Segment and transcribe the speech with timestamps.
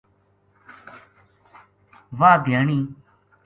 [2.19, 2.79] واہ دھیانی